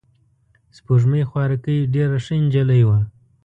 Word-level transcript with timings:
سپوږمۍ 0.77 1.23
خوارکۍ 1.29 1.77
ډېره 1.93 2.17
ښه 2.25 2.35
نجلۍ 2.43 2.81
وه. 2.87 2.99